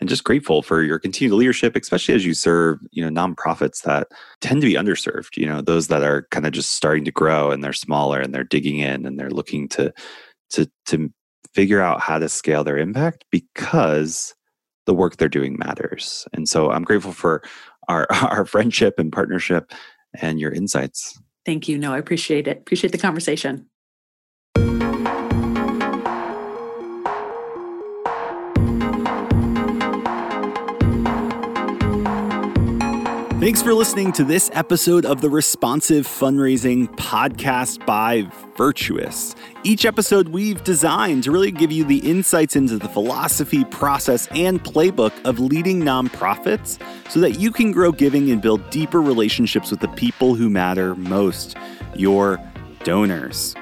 [0.00, 4.08] and just grateful for your continued leadership, especially as you serve, you know, nonprofits that
[4.40, 7.50] tend to be underserved, you know, those that are kind of just starting to grow
[7.50, 9.92] and they're smaller and they're digging in and they're looking to
[10.50, 11.12] to to
[11.52, 14.34] figure out how to scale their impact because
[14.86, 16.26] the work they're doing matters.
[16.32, 17.42] And so I'm grateful for
[17.88, 19.72] our our friendship and partnership
[20.20, 21.20] and your insights.
[21.44, 21.78] Thank you.
[21.78, 22.58] No, I appreciate it.
[22.58, 23.68] Appreciate the conversation.
[33.44, 38.26] Thanks for listening to this episode of the Responsive Fundraising Podcast by
[38.56, 39.36] Virtuous.
[39.64, 44.64] Each episode we've designed to really give you the insights into the philosophy, process, and
[44.64, 49.80] playbook of leading nonprofits so that you can grow giving and build deeper relationships with
[49.80, 51.54] the people who matter most
[51.94, 52.40] your
[52.82, 53.54] donors.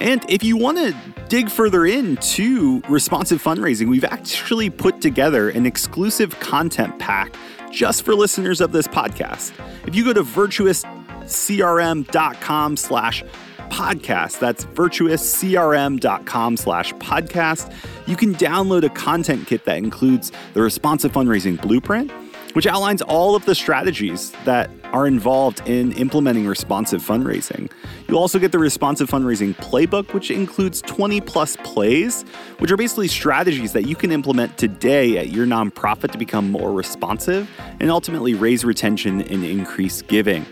[0.00, 0.92] And if you want to
[1.28, 7.32] dig further into responsive fundraising, we've actually put together an exclusive content pack
[7.70, 9.52] just for listeners of this podcast.
[9.86, 13.24] If you go to virtuouscrm.com slash
[13.70, 17.72] podcast, that's virtuouscrm.com slash podcast,
[18.06, 22.10] you can download a content kit that includes the responsive fundraising blueprint,
[22.54, 27.70] which outlines all of the strategies that are involved in implementing responsive fundraising.
[28.08, 32.22] You'll also get the responsive fundraising playbook, which includes 20 plus plays,
[32.58, 36.72] which are basically strategies that you can implement today at your nonprofit to become more
[36.72, 37.48] responsive
[37.80, 40.44] and ultimately raise retention and increase giving.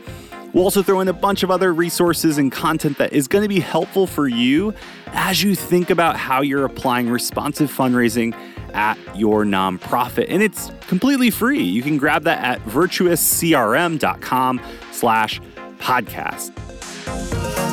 [0.53, 3.49] We'll also throw in a bunch of other resources and content that is going to
[3.49, 4.73] be helpful for you
[5.09, 8.35] as you think about how you're applying responsive fundraising
[8.79, 10.27] at your nonprofit.
[10.29, 11.63] And it's completely free.
[11.63, 14.61] You can grab that at virtuouscrm.com
[14.93, 15.41] slash
[15.79, 17.68] podcast.